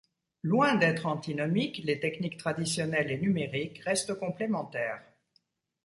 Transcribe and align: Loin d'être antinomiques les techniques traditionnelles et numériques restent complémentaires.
Loin 0.41 0.73
d'être 0.73 1.05
antinomiques 1.05 1.81
les 1.83 1.99
techniques 1.99 2.37
traditionnelles 2.37 3.11
et 3.11 3.19
numériques 3.19 3.77
restent 3.83 4.15
complémentaires. 4.15 5.03